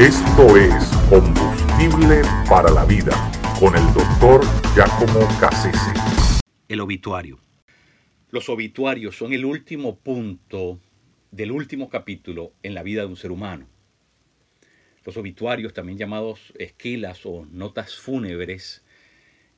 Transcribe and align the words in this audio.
Esto 0.00 0.56
es 0.56 0.72
Combustible 1.10 2.22
para 2.48 2.70
la 2.70 2.86
Vida 2.86 3.12
con 3.60 3.76
el 3.76 3.84
doctor 3.92 4.40
Giacomo 4.74 5.28
Cassese. 5.38 5.92
El 6.68 6.80
obituario. 6.80 7.38
Los 8.30 8.48
obituarios 8.48 9.14
son 9.14 9.34
el 9.34 9.44
último 9.44 9.98
punto 9.98 10.80
del 11.30 11.52
último 11.52 11.90
capítulo 11.90 12.54
en 12.62 12.72
la 12.72 12.82
vida 12.82 13.02
de 13.02 13.08
un 13.08 13.16
ser 13.16 13.30
humano. 13.30 13.68
Los 15.04 15.18
obituarios, 15.18 15.74
también 15.74 15.98
llamados 15.98 16.54
esquelas 16.58 17.26
o 17.26 17.44
notas 17.52 17.94
fúnebres, 17.94 18.82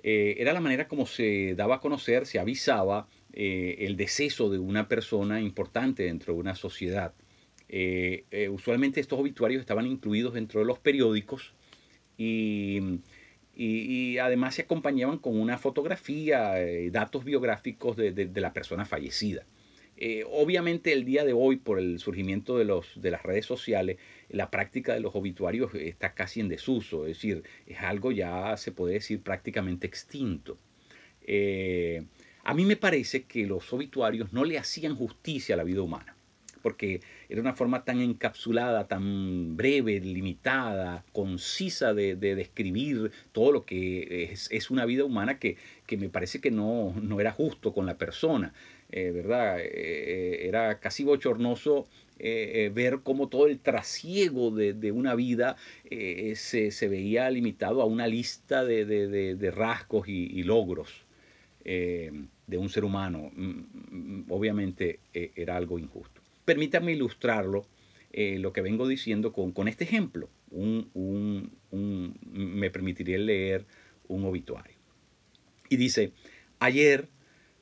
eh, 0.03 0.35
era 0.39 0.53
la 0.53 0.61
manera 0.61 0.89
como 0.89 1.07
se 1.07 1.55
daba 1.55 1.77
a 1.77 1.81
conocer, 1.81 2.27
se 2.27 2.41
avisaba 2.41 3.07
eh, 3.33 3.77
el 3.79 3.97
deceso 3.97 4.51
de 4.51 4.59
una 4.59 4.89
persona 4.89 5.41
importante 5.41 6.03
dentro 6.03 6.35
de 6.35 6.41
una 6.41 6.57
sociedad. 6.57 7.15
Eh, 7.75 8.25
eh, 8.31 8.51
usualmente 8.51 9.01
estos 9.01 9.19
obituarios 9.19 9.61
estaban 9.61 9.87
incluidos 9.87 10.35
dentro 10.35 10.61
de 10.61 10.67
los 10.67 10.79
periódicos 10.79 11.55
y, 12.19 12.99
además 14.21 14.55
se 14.55 14.63
acompañaban 14.63 15.19
con 15.19 15.41
una 15.41 15.57
fotografía, 15.57 16.63
eh, 16.63 16.91
datos 16.91 17.25
biográficos 17.25 17.97
de, 17.97 18.31
la 18.35 18.53
persona 18.53 18.85
fallecida. 18.85 19.47
obviamente 20.31 20.93
el 20.93 21.05
día 21.05 21.25
de 21.25 21.33
hoy, 21.33 21.57
por 21.57 21.79
el 21.79 21.99
surgimiento 21.99 22.59
de 22.59 23.11
las 23.11 23.23
redes 23.23 23.47
sociales, 23.47 23.97
la 24.29 24.51
práctica 24.51 24.93
de 24.95 25.01
los 25.01 25.15
obituarios 25.15 25.75
está 25.75 26.13
casi 26.15 26.41
en 26.41 26.49
desuso, 26.49 27.07
es 27.07 27.17
decir, 27.17 27.43
es 27.67 27.81
algo 27.81 28.13
ya 28.13 28.57
se 28.59 28.73
puede 28.73 28.95
decir 28.95 29.23
prácticamente 29.23 29.87
extinto. 29.87 30.59
a 32.45 32.55
mí 32.55 32.65
me 32.67 32.77
parece 32.77 33.25
que 33.25 33.47
los 33.47 33.73
obituarios 33.73 34.33
no 34.33 34.45
le 34.45 34.59
hacían 34.59 34.95
justicia 34.95 35.55
a 35.55 35.59
la 35.59 35.65
vida 35.65 35.83
humana 35.83 36.17
porque 36.63 37.01
era 37.29 37.41
una 37.41 37.55
forma 37.55 37.85
tan 37.85 38.01
encapsulada, 38.01 38.87
tan 38.87 39.57
breve, 39.57 40.01
limitada, 40.01 41.05
concisa 41.13 41.93
de, 41.95 42.17
describir 42.17 43.11
todo 43.33 43.53
lo 43.53 43.65
que 43.65 44.31
es, 44.33 44.71
una 44.71 44.87
vida 44.87 45.05
humana 45.05 45.39
que, 45.39 45.57
me 45.97 46.09
parece 46.09 46.41
que 46.41 46.51
no, 46.51 46.95
era 47.21 47.33
justo 47.33 47.75
con 47.75 47.85
la 47.85 47.99
persona, 47.99 48.55
eh, 48.91 49.11
¿verdad? 49.11 49.61
Eh, 49.61 49.71
eh, 49.73 50.49
era 50.49 50.79
casi 50.81 51.05
bochornoso 51.05 51.87
ver 52.19 53.01
cómo 53.03 53.29
todo 53.29 53.49
el 53.49 53.59
trasiego 53.59 54.53
de, 54.53 54.93
una 54.93 55.17
vida 55.17 55.57
se, 55.91 56.89
veía 56.89 57.29
limitado 57.31 57.83
a 57.83 57.85
una 57.85 58.07
lista 58.07 58.65
de, 58.65 59.53
rasgos 59.55 60.09
y, 60.09 60.43
logros 60.45 61.05
de 61.65 62.59
un 62.59 62.69
ser 62.69 62.85
humano. 62.85 63.31
Mm, 63.35 63.51
mm, 63.91 64.25
obviamente 64.29 65.01
era 65.13 65.57
algo 65.57 65.81
injusto. 65.81 66.22
Permítanme 66.45 66.93
ilustrarlo, 66.93 67.67
eh, 68.13 68.39
lo 68.39 68.53
que 68.53 68.61
vengo 68.61 68.87
diciendo 68.89 69.33
con, 69.33 69.69
este 69.69 69.85
ejemplo. 69.85 70.29
me 71.71 72.71
permitiría 72.71 73.19
leer 73.19 73.67
un 74.09 74.25
obituario. 74.25 74.77
Y 75.69 75.77
dice, 75.77 76.13
ayer, 76.59 77.09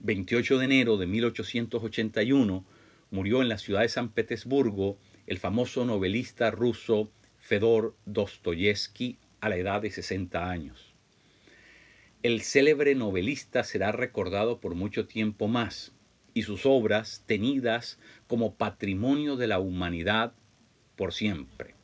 28 0.01 0.59
de 0.59 0.65
enero 0.65 0.97
de 0.97 1.07
1881, 1.07 2.65
murió 3.11 3.43
en 3.43 3.49
la 3.49 3.59
ciudad 3.59 3.83
de 3.83 3.89
San 3.89 4.11
Petersburgo 4.11 4.99
el 5.27 5.39
famoso 5.39 5.85
novelista 5.85 6.51
ruso 6.51 7.13
Fedor 7.39 7.97
Dostoyevsky 8.07 9.19
a 9.41 9.49
la 9.49 9.57
edad 9.57 9.83
de 9.83 9.91
60 9.91 10.51
años. 10.51 10.95
El 12.23 12.43
célebre 12.43 12.95
novelista 12.95 13.65
será 13.65 13.93
recordado 13.93 14.61
por 14.61 14.75
mucho 14.75 15.07
tiempo 15.07 15.49
más 15.49 15.93
y 16.35 16.43
sus 16.43 16.67
obras 16.67 17.23
tenidas 17.27 17.99
como 18.27 18.55
patrimonio 18.55 19.37
de 19.37 19.47
la 19.47 19.59
humanidad 19.59 20.33
por 20.97 21.13
siempre. 21.13 21.75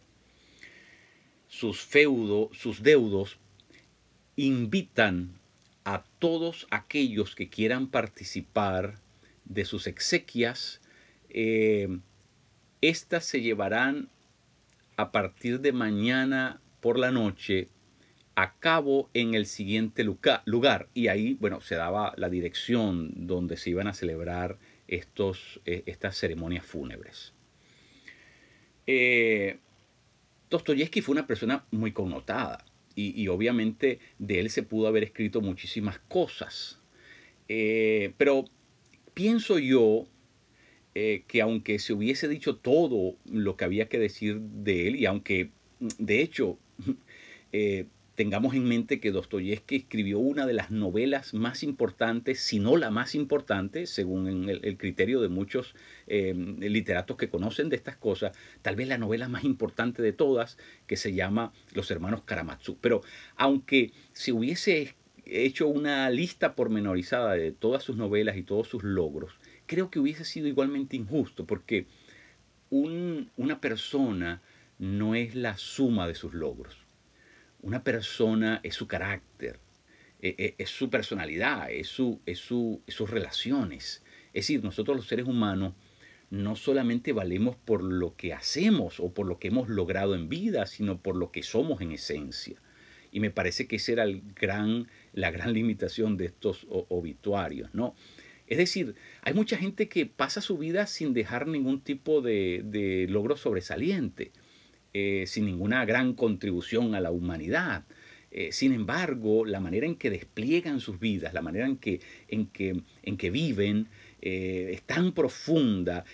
Sus 1.48 1.80
feudo, 1.80 2.50
sus 2.52 2.82
deudos 2.82 3.38
invitan 4.36 5.38
a 5.84 6.04
todos 6.18 6.66
aquellos 6.70 7.34
que 7.34 7.48
quieran 7.48 7.88
participar 7.88 9.00
de 9.44 9.64
sus 9.64 9.86
exequias. 9.86 10.80
Eh, 11.30 12.00
estas 12.80 13.24
se 13.24 13.40
llevarán 13.40 14.08
a 14.96 15.12
partir 15.12 15.60
de 15.60 15.72
mañana 15.72 16.60
por 16.80 16.98
la 16.98 17.10
noche 17.10 17.68
a 18.36 18.58
cabo 18.58 19.08
en 19.14 19.34
el 19.34 19.46
siguiente 19.46 20.04
lugar. 20.04 20.88
Y 20.94 21.08
ahí, 21.08 21.34
bueno, 21.40 21.60
se 21.62 21.74
daba 21.74 22.12
la 22.16 22.28
dirección 22.28 23.10
donde 23.26 23.56
se 23.56 23.70
iban 23.70 23.88
a 23.88 23.94
celebrar 23.94 24.58
estos, 24.88 25.60
eh, 25.64 25.82
estas 25.86 26.16
ceremonias 26.18 26.64
fúnebres. 26.64 27.32
Eh, 28.86 29.58
Dostoyevsky 30.50 31.00
fue 31.00 31.14
una 31.14 31.26
persona 31.26 31.64
muy 31.72 31.92
connotada 31.92 32.64
y, 32.94 33.28
obviamente 33.28 33.98
de 34.18 34.40
él 34.40 34.48
se 34.48 34.62
pudo 34.62 34.86
haber 34.86 35.02
escrito 35.02 35.40
muchísimas 35.40 35.98
cosas. 35.98 36.80
Eh, 37.48 38.12
pero 38.16 38.44
pienso 39.14 39.58
yo 39.58 40.06
que 40.94 41.42
aunque 41.42 41.78
se 41.78 41.92
hubiese 41.92 42.26
dicho 42.26 42.56
todo 42.56 43.18
lo 43.26 43.58
que 43.58 43.66
había 43.66 43.86
que 43.90 43.98
decir 43.98 44.40
de 44.40 44.88
él 44.88 44.96
y 44.96 45.04
aunque 45.04 45.50
de 45.98 46.22
hecho 46.22 46.58
tengamos 48.16 48.54
en 48.54 48.64
mente 48.64 48.98
que 48.98 49.12
Dostoyevsky 49.12 49.76
escribió 49.76 50.18
una 50.18 50.46
de 50.46 50.54
las 50.54 50.70
novelas 50.70 51.34
más 51.34 51.62
importantes, 51.62 52.40
si 52.40 52.58
no 52.58 52.78
la 52.78 52.90
más 52.90 53.14
importante, 53.14 53.86
según 53.86 54.48
el, 54.48 54.76
criterio 54.78 55.20
de 55.20 55.28
muchos 55.28 55.74
em, 56.06 56.58
literatos 56.58 57.18
que 57.18 57.28
conocen 57.28 57.68
de 57.68 57.76
estas 57.76 57.96
cosas, 57.96 58.36
tal 58.62 58.74
vez 58.74 58.88
la 58.88 58.96
novela 58.96 59.28
más 59.28 59.44
importante 59.44 60.02
de 60.02 60.14
todas, 60.14 60.56
que 60.86 60.96
se 60.96 61.12
llama 61.12 61.52
Los 61.74 61.90
hermanos 61.90 62.22
Karamazov. 62.24 62.78
Pero 62.80 63.02
aunque 63.36 63.92
se 64.12 64.32
hubiese 64.32 64.94
hecho 65.26 65.68
una 65.68 66.08
lista 66.08 66.54
pormenorizada 66.54 67.34
de 67.34 67.52
todas 67.52 67.82
sus 67.82 67.96
novelas 67.96 68.38
y 68.38 68.42
todos 68.42 68.66
sus 68.66 68.82
logros, 68.82 69.34
creo 69.66 69.90
que 69.90 69.98
hubiese 69.98 70.24
sido 70.24 70.48
igualmente 70.48 70.96
injusto, 70.96 71.44
porque 71.44 71.86
una 72.70 73.60
persona 73.60 74.40
no 74.78 75.14
es 75.14 75.34
la 75.34 75.58
suma 75.58 76.08
de 76.08 76.14
sus 76.14 76.32
logros 76.32 76.85
una 77.66 77.82
persona 77.82 78.60
es 78.62 78.76
su 78.76 78.86
carácter, 78.86 79.58
e, 80.22 80.36
e, 80.38 80.54
es, 80.56 80.70
su 80.70 80.88
personalidad, 80.88 81.68
es, 81.68 81.88
su, 81.88 82.20
es, 82.24 82.38
su, 82.38 82.80
sus 82.86 83.10
relaciones. 83.10 84.04
Es 84.28 84.44
decir, 84.46 84.62
nosotros 84.62 84.96
los 84.96 85.08
seres 85.08 85.26
humanos 85.26 85.74
no 86.30 86.54
solamente 86.54 87.12
valemos 87.12 87.56
por 87.56 87.82
lo 87.82 88.14
que 88.14 88.32
hacemos 88.32 89.00
o 89.00 89.12
por 89.12 89.26
lo 89.26 89.40
que 89.40 89.48
hemos 89.48 89.68
logrado 89.68 90.14
en 90.14 90.28
vida, 90.28 90.66
sino 90.66 91.02
por 91.02 91.16
lo 91.16 91.32
que 91.32 91.42
somos 91.42 91.80
en 91.80 91.90
esencia. 91.90 92.62
Y 93.10 93.18
me 93.18 93.32
parece 93.32 93.66
que 93.66 93.76
esa 93.76 93.90
era 93.90 94.04
el 94.04 94.22
gran, 94.36 94.86
la 95.12 95.32
gran 95.32 95.52
limitación 95.52 96.16
de 96.16 96.26
estos 96.26 96.68
obituarios, 96.70 97.74
¿no? 97.74 97.96
Es 98.46 98.58
decir, 98.58 98.94
hay 99.22 99.34
mucha 99.34 99.56
gente 99.56 99.88
que 99.88 100.06
pasa 100.06 100.40
su 100.40 100.56
vida 100.56 100.86
sin 100.86 101.14
dejar 101.14 101.48
ningún 101.48 101.80
tipo 101.80 102.20
de, 102.20 102.62
de 102.64 103.08
logro 103.08 103.36
sobresaliente. 103.36 104.30
Eh, 104.98 105.26
sin 105.26 105.44
ninguna 105.44 105.84
gran 105.84 106.14
contribución 106.14 106.94
a 106.94 107.02
la 107.02 107.10
humanidad. 107.10 107.84
Eh, 108.30 108.50
sin 108.50 108.72
embargo, 108.72 109.44
la 109.44 109.60
manera 109.60 109.84
en 109.84 109.94
que 109.94 110.08
despliegan 110.08 110.80
sus 110.80 110.98
vidas, 110.98 111.34
la 111.34 111.42
manera 111.42 111.66
en 111.66 111.76
que, 111.76 112.00
en 112.28 112.46
que, 112.46 112.80
en 113.02 113.18
que 113.18 113.28
viven, 113.28 113.88
eh, 114.22 114.70
es 114.72 114.80
tan 114.84 115.12
profunda, 115.12 116.06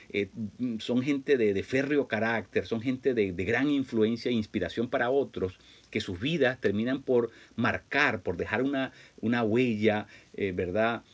son 0.81 1.01
gente 1.01 1.37
de, 1.37 1.63
férreo 1.63 2.09
carácter, 2.09 2.67
son 2.67 2.81
gente 2.81 3.15
de, 3.15 3.31
gran 3.31 3.71
influencia 3.71 4.33
e 4.33 4.35
inspiración 4.35 4.89
para 4.89 5.11
otros, 5.11 5.61
que 5.89 6.01
sus 6.01 6.19
vidas 6.19 6.61
terminan 6.61 7.03
por 7.03 7.31
marcar, 7.55 8.23
por 8.25 8.37
dejar 8.37 8.65
una, 8.65 8.91
una 9.21 9.45
huella, 9.45 10.09
¿verdad? 10.55 11.05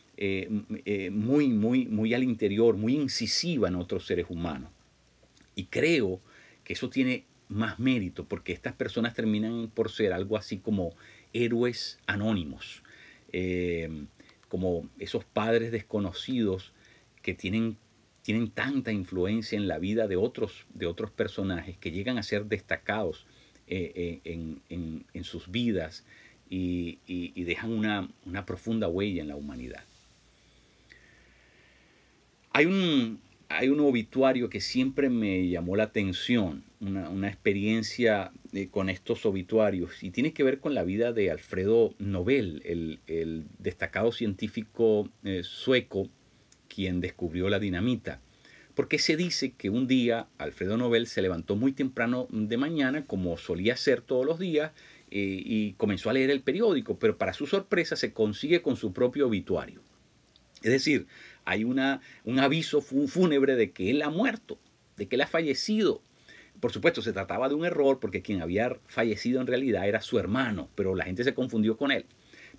muy, 1.11 1.49
muy, 1.49 1.85
muy 1.85 2.15
al 2.15 2.23
interior, 2.23 2.77
muy 2.77 2.95
incisiva 2.95 3.67
en 3.67 3.75
otros 3.75 4.07
seres 4.07 4.25
humanos. 4.27 4.71
Y 5.53 5.65
creo 5.65 6.19
que 6.63 6.73
eso 6.73 6.89
tiene 6.89 7.25
más 7.49 7.79
mérito, 7.79 8.25
porque 8.25 8.53
estas 8.53 8.73
personas 8.73 9.15
terminan 9.15 9.69
por 9.73 9.91
ser 9.91 10.13
algo 10.13 10.37
así 10.37 10.59
como 10.59 10.95
héroes 11.33 11.99
anónimos, 12.05 12.83
eh, 13.33 14.05
como 14.47 14.87
esos 14.99 15.25
padres 15.25 15.71
desconocidos 15.71 16.73
que 17.21 17.33
tienen, 17.33 17.77
tienen 18.21 18.51
tanta 18.51 18.91
influencia 18.91 19.57
en 19.57 19.67
la 19.67 19.79
vida 19.79 20.07
de 20.07 20.15
otros, 20.15 20.65
de 20.73 20.85
otros 20.85 21.11
personajes 21.11 21.77
que 21.77 21.91
llegan 21.91 22.17
a 22.17 22.23
ser 22.23 22.45
destacados 22.45 23.25
eh, 23.67 24.21
eh, 24.23 24.59
en, 24.69 25.23
sus 25.23 25.51
vidas 25.51 26.05
y, 26.49 26.99
dejan 27.43 27.71
una, 27.71 28.09
una 28.25 28.45
profunda 28.45 28.87
huella 28.87 29.21
en 29.21 29.27
la 29.27 29.35
humanidad. 29.35 29.83
Hay 32.51 32.65
un, 32.65 33.21
hay 33.49 33.69
un 33.69 33.79
obituario 33.79 34.49
que 34.49 34.61
siempre 34.61 35.09
me 35.09 35.49
llamó 35.49 35.75
la 35.75 35.83
atención 35.83 36.63
una, 36.79 37.27
experiencia 37.27 38.31
eh, 38.53 38.69
con 38.69 38.89
estos 38.89 39.25
obituarios 39.25 40.03
y 40.03 40.11
tiene 40.11 40.33
que 40.33 40.43
ver 40.43 40.59
con 40.59 40.73
la 40.73 40.83
vida 40.83 41.11
de 41.11 41.31
Alfredo 41.31 41.93
Nobel, 41.97 42.61
el, 42.63 43.45
destacado 43.57 44.11
científico 44.11 45.09
eh, 45.23 45.41
sueco 45.43 46.07
quien 46.67 47.01
descubrió 47.01 47.49
la 47.49 47.59
dinamita. 47.59 48.21
porque 48.75 48.99
se 48.99 49.17
dice 49.17 49.51
que 49.51 49.69
un 49.69 49.87
día 49.87 50.27
Alfredo 50.37 50.77
Nobel 50.77 51.07
se 51.07 51.21
levantó 51.21 51.57
muy 51.57 51.73
temprano 51.73 52.27
de 52.29 52.55
mañana, 52.55 53.05
como 53.05 53.35
solía 53.37 53.73
hacer 53.73 54.01
todos 54.01 54.25
los 54.25 54.39
días, 54.39 54.71
eh, 55.11 55.41
y 55.43 55.73
comenzó 55.73 56.09
a 56.09 56.13
leer 56.13 56.29
el 56.29 56.41
periódico, 56.41 56.97
pero 56.97 57.17
para 57.17 57.33
su 57.33 57.47
sorpresa 57.47 57.95
se 57.95 58.13
consigue 58.13 58.61
con 58.61 58.77
su 58.77 58.93
propio 58.93 59.27
obituario. 59.27 59.81
Es 60.61 60.71
decir, 60.71 61.07
hay 61.49 61.63
una, 61.63 62.01
un 62.23 62.39
aviso 62.39 62.79
fúnebre 62.79 63.55
de 63.55 63.71
que 63.71 63.89
él 63.89 64.03
ha 64.03 64.09
muerto, 64.09 64.59
de 64.97 65.07
que 65.07 65.15
él 65.15 65.21
ha 65.21 65.27
fallecido. 65.27 66.03
Por 66.59 66.71
supuesto, 66.71 67.01
se 67.01 67.11
trataba 67.11 67.49
de 67.49 67.55
un 67.55 67.65
error 67.65 67.99
porque 67.99 68.21
quien 68.21 68.41
había 68.41 68.77
fallecido 68.85 69.41
en 69.41 69.47
realidad 69.47 69.87
era 69.87 70.01
su 70.01 70.19
hermano, 70.19 70.69
pero 70.75 70.93
la 70.93 71.05
gente 71.05 71.23
se 71.23 71.33
confundió 71.33 71.75
con 71.75 71.91
él. 71.91 72.05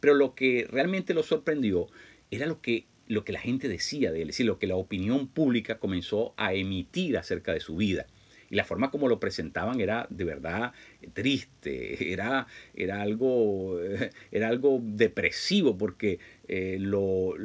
Pero 0.01 0.15
lo 0.15 0.35
que 0.35 0.67
realmente 0.69 1.15
lo 1.15 1.23
sorprendió 1.23 1.87
era 2.33 2.47
lo 2.47 2.61
que, 2.61 2.87
lo 3.07 3.25
que 3.25 3.33
la 3.33 3.41
gente 3.41 3.69
decía 3.69 4.11
de 4.11 4.23
él, 4.23 4.31
es 4.31 4.37
decir, 4.37 4.47
lo 4.47 4.59
que 4.59 4.67
la 4.67 4.77
opinión 4.77 5.29
pública 5.29 5.79
comenzó 5.79 6.35
a 6.37 6.53
emitir 6.55 7.17
acerca 7.17 7.53
de 7.53 7.61
su 7.61 7.77
vida. 7.77 8.07
Y 8.51 8.57
la 8.57 8.65
forma 8.65 8.91
como 8.91 9.09
lo 9.09 9.21
presentaban 9.21 9.81
era 9.81 10.09
de 10.11 10.25
verdad 10.25 10.73
triste, 11.13 12.13
era, 12.13 12.49
era, 12.75 13.01
algo, 13.01 13.81
era 14.33 14.49
algo 14.49 14.81
depresivo 14.83 15.79
porque 15.79 16.19
eh, 16.49 16.79
lo, 16.81 17.37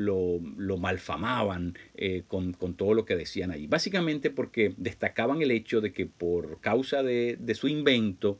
malfamaban 0.79 1.77
eh, 1.93 2.23
con, 2.27 2.53
todo 2.75 2.95
lo 2.95 3.05
que 3.05 3.15
decían 3.15 3.51
allí. 3.51 3.67
Básicamente 3.67 4.31
porque 4.31 4.73
destacaban 4.77 5.43
el 5.43 5.51
hecho 5.51 5.79
de 5.79 5.93
que 5.93 6.07
por 6.07 6.59
causa 6.59 7.03
de, 7.03 7.37
su 7.53 7.67
invento 7.67 8.39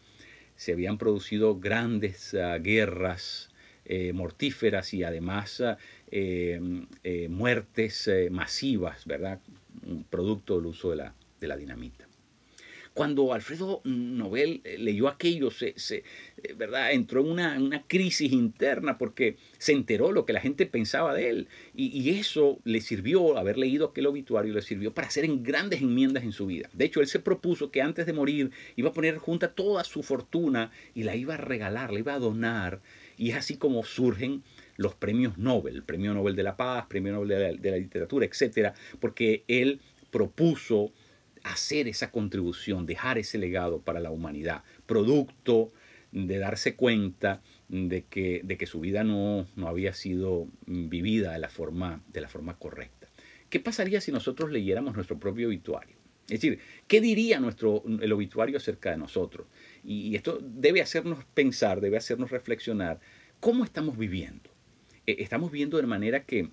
se 0.56 0.74
habían 0.74 0.98
producido 0.98 1.60
grandes 1.60 2.34
ah, 2.34 2.58
guerras 2.58 3.52
eh, 3.86 4.12
mortíferas 4.14 4.94
y 4.96 5.04
además 5.04 5.62
ah, 5.62 5.78
muertes 7.30 8.10
masivas, 8.32 9.06
¿verdad? 9.06 9.40
Producto 10.10 10.56
del 10.56 10.66
uso 10.66 10.90
de 10.90 10.96
la, 10.96 11.14
de 11.40 11.48
la 11.48 11.58
dinamita. 11.58 12.05
Cuando 12.96 13.34
Alfredo 13.34 13.82
Nobel 13.84 14.62
eh, 14.64 14.78
leyó 14.78 15.10
aquello, 15.10 15.52
se, 15.52 15.76
eh, 15.76 16.04
¿verdad? 16.56 16.94
entró 16.94 17.20
en 17.20 17.30
una, 17.30 17.60
una, 17.60 17.84
crisis 17.84 18.32
interna 18.32 18.98
porque 18.98 19.36
se 19.58 19.74
enteró 19.74 20.14
lo 20.14 20.26
que 20.26 20.32
la 20.32 20.40
gente 20.40 20.66
pensaba 20.66 21.14
de 21.14 21.30
él. 21.30 21.48
Y, 21.76 22.10
eso 22.12 22.58
le 22.64 22.80
sirvió, 22.80 23.38
haber 23.38 23.58
leído 23.58 23.88
aquel 23.88 24.08
obituario, 24.08 24.54
le 24.54 24.62
sirvió 24.62 24.94
para 24.94 25.10
hacer 25.10 25.28
grandes 25.42 25.82
enmiendas 25.82 26.24
en 26.24 26.32
su 26.32 26.46
vida. 26.46 26.70
De 26.72 26.86
hecho, 26.86 27.02
él 27.02 27.08
se 27.08 27.20
propuso 27.20 27.70
que 27.70 27.82
antes 27.82 28.06
de 28.06 28.14
morir 28.14 28.52
iba 28.78 28.92
a 28.92 28.94
poner 28.94 29.18
junta 29.18 29.50
toda 29.50 29.84
su 29.84 30.02
fortuna 30.02 30.72
y 30.94 31.04
la 31.04 31.18
iba 31.18 31.34
a 31.34 31.38
regalar, 31.38 31.92
la 31.92 32.00
iba 32.00 32.14
a 32.14 32.20
donar. 32.20 32.80
Y 33.18 33.32
es 33.32 33.36
así 33.36 33.58
como 33.58 33.84
surgen 33.84 34.42
los 34.78 34.96
premios 34.96 35.38
Nobel, 35.38 35.76
el 35.76 35.84
Premio 35.84 36.14
Nobel 36.14 36.38
de 36.38 36.44
la 36.44 36.56
Paz, 36.56 36.86
Premio 36.88 37.12
Nobel 37.12 37.28
de 37.28 37.40
la, 37.40 37.52
de 37.52 37.72
la 37.72 37.78
Literatura, 37.78 38.26
etcétera, 38.26 38.74
porque 39.02 39.44
él 39.50 39.82
propuso 40.12 40.94
hacer 41.46 41.88
esa 41.88 42.12
contribución, 42.12 42.86
dejar 42.86 43.18
ese 43.18 43.38
legado 43.38 43.80
para 43.80 44.00
la 44.00 44.10
humanidad, 44.10 44.64
producto 44.86 45.72
de 46.12 46.40
darse 46.40 46.76
cuenta 46.76 47.42
de 47.70 48.04
que, 48.04 48.42
de 48.44 48.58
que 48.58 48.66
su 48.66 48.80
vida 48.80 49.04
no, 49.04 49.46
no 49.56 49.68
había 49.68 49.94
sido 49.94 50.48
vivida 50.66 51.34
de 51.34 51.40
la, 51.40 51.50
forma, 51.50 52.02
de 52.12 52.22
la 52.22 52.30
forma 52.30 52.58
correcta. 52.58 53.08
¿Qué 53.50 53.60
pasaría 53.60 54.02
si 54.02 54.12
nosotros 54.12 54.52
leyéramos 54.52 54.96
nuestro 54.96 55.20
propio 55.20 55.48
obituario? 55.48 55.96
Es 56.24 56.42
decir, 56.42 56.60
¿qué 56.88 57.00
diría 57.00 57.40
nuestro, 57.40 57.84
el 58.02 58.12
obituario 58.12 58.58
acerca 58.58 58.90
de 58.90 58.98
nosotros? 58.98 59.46
Y 59.84 60.16
esto 60.16 60.40
debe 60.42 60.82
hacernos 60.82 61.24
pensar, 61.36 61.80
debe 61.80 61.98
hacernos 61.98 62.32
reflexionar 62.32 63.00
cómo 63.40 63.64
estamos 63.64 63.98
viviendo. 63.98 64.50
E, 65.06 65.18
estamos 65.20 65.52
viendo 65.52 65.78
de 65.78 65.86
manera 65.86 66.24
que 66.24 66.50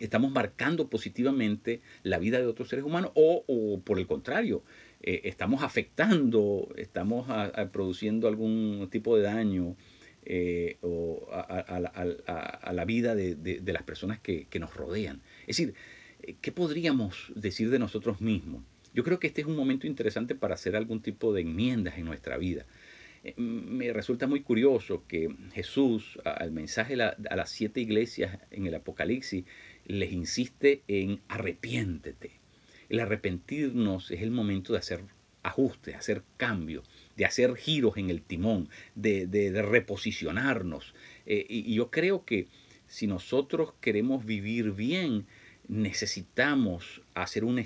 estamos 0.00 0.32
marcando 0.32 0.88
positivamente 0.88 1.80
la 2.02 2.18
vida 2.18 2.38
de 2.38 2.46
otros 2.46 2.68
seres 2.68 2.84
humanos 2.84 3.12
o, 3.14 3.80
por 3.84 3.98
el 3.98 4.06
contrario, 4.06 4.62
eh, 5.02 5.22
estamos 5.24 5.62
afectando, 5.62 6.68
estamos 6.76 7.26
produciendo 7.72 8.28
algún 8.28 8.88
tipo 8.90 9.16
de 9.16 9.22
daño 9.22 9.76
eh, 10.22 10.76
a, 11.32 12.72
la 12.72 12.84
vida 12.84 13.14
de, 13.14 13.62
las 13.66 13.82
personas 13.82 14.20
que, 14.20 14.46
nos 14.60 14.74
rodean. 14.74 15.22
Es 15.42 15.56
decir, 15.56 15.74
eh, 16.22 16.36
¿qué 16.40 16.52
podríamos 16.52 17.32
decir 17.34 17.70
de 17.70 17.78
nosotros 17.78 18.20
mismos? 18.20 18.62
Yo 18.92 19.02
creo 19.02 19.18
que 19.18 19.28
este 19.28 19.40
es 19.40 19.46
un 19.46 19.56
momento 19.56 19.86
interesante 19.86 20.34
para 20.34 20.54
hacer 20.54 20.76
algún 20.76 21.00
tipo 21.00 21.32
de 21.32 21.42
enmiendas 21.42 21.96
en 21.96 22.04
nuestra 22.04 22.36
vida. 22.36 22.66
Me 23.36 23.92
resulta 23.92 24.26
muy 24.26 24.40
curioso 24.40 25.04
que 25.06 25.34
Jesús, 25.52 26.18
al 26.24 26.52
mensaje 26.52 26.94
a 27.02 27.36
las 27.36 27.50
siete 27.50 27.80
iglesias 27.80 28.38
en 28.50 28.66
el 28.66 28.74
Apocalipsis, 28.74 29.44
les 29.92 30.12
insiste 30.12 30.82
en 30.88 31.20
arrepiéntete. 31.28 32.32
El 32.88 33.00
arrepentirnos 33.00 34.10
es 34.10 34.22
el 34.22 34.30
momento 34.30 34.72
de 34.72 34.80
hacer 34.80 35.04
ajustes, 35.42 35.96
hacer 35.96 36.22
cambios, 36.36 36.88
de 37.16 37.24
hacer 37.24 37.56
giros 37.56 37.96
en 37.96 38.10
el 38.10 38.22
timón, 38.22 38.68
de, 38.94 39.62
reposicionarnos. 39.62 40.94
Eh, 41.26 41.46
y, 41.48 41.74
yo 41.74 41.90
creo 41.90 42.24
que 42.24 42.48
si 42.86 43.06
nosotros 43.06 43.74
queremos 43.80 44.24
vivir 44.24 44.72
bien, 44.72 45.26
necesitamos 45.68 47.02
hacer 47.14 47.44
un, 47.44 47.64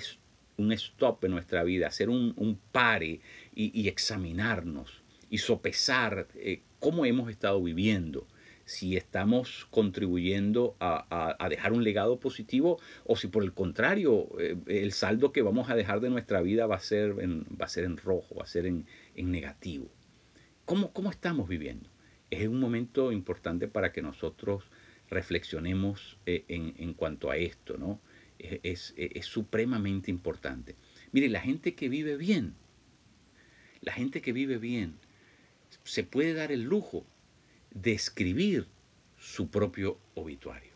un 0.57 0.73
stop 0.73 1.25
en 1.25 1.31
nuestra 1.33 1.65
vida, 1.65 1.89
hacer 1.89 2.11
un, 2.11 2.59
pare 2.71 3.21
y, 3.55 3.89
examinarnos 3.89 5.03
y 5.31 5.39
sopesar 5.39 6.29
eh, 6.35 6.61
cómo 6.79 7.07
hemos 7.07 7.31
estado 7.31 7.63
viviendo 7.63 8.27
si 8.65 8.97
estamos 8.97 9.67
contribuyendo 9.71 10.77
a, 10.81 11.47
dejar 11.49 11.73
un 11.73 11.85
legado 11.85 12.19
positivo 12.19 12.81
o 13.05 13.17
si 13.17 13.29
por 13.29 13.43
el 13.45 13.53
contrario 13.53 14.29
eh, 14.39 14.57
el 14.67 14.93
saldo 14.93 15.33
que 15.33 15.43
vamos 15.43 15.69
a 15.71 15.77
dejar 15.77 16.01
de 16.01 16.11
nuestra 16.11 16.41
vida 16.41 16.67
va 16.67 16.77
a 16.77 16.81
ser 16.81 17.17
en, 17.21 17.45
va 17.61 17.67
a 17.67 17.69
ser 17.69 17.85
en 17.85 17.97
rojo, 17.97 18.37
va 18.37 18.45
a 18.45 18.47
ser 18.47 18.67
en, 18.67 18.87
negativo. 19.17 19.91
¿Cómo, 20.65 20.93
¿Cómo, 20.93 21.11
estamos 21.11 21.49
viviendo? 21.49 21.91
Es 22.31 22.49
un 22.49 22.59
momento 22.59 23.13
importante 23.13 23.69
para 23.69 23.93
que 23.93 24.03
nosotros 24.03 24.65
reflexionemos 25.11 26.19
eh, 26.25 26.45
en, 26.49 26.95
cuanto 26.95 27.31
a 27.31 27.37
esto, 27.37 27.77
¿no? 27.77 28.01
Es, 28.39 28.95
es 28.97 29.27
supremamente 29.27 30.11
importante. 30.11 30.75
Mire, 31.13 31.29
la 31.29 31.41
gente 31.41 31.75
que 31.75 31.89
vive 31.89 32.17
bien, 32.17 32.55
la 33.81 33.93
gente 33.93 34.23
que 34.23 34.33
vive 34.33 34.59
bien, 34.59 34.97
se 35.85 36.03
puede 36.03 36.35
dar 36.35 36.51
el 36.51 36.63
lujo 36.63 37.07
de 37.75 37.93
escribir 37.93 38.69
su 39.19 39.49
propio 39.49 39.99
obituario. 40.15 40.73